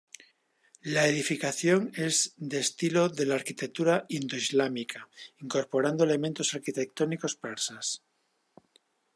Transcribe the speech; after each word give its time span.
La 0.81 1.05
edificación 1.07 1.91
es 1.93 2.33
de 2.37 2.59
estilo 2.59 3.07
de 3.07 3.27
la 3.27 3.35
arquitectura 3.35 4.07
indo-islámica, 4.09 5.07
incorporando 5.37 6.03
elementos 6.05 6.55
arquitectónicos 6.55 7.35
persas. 7.35 8.01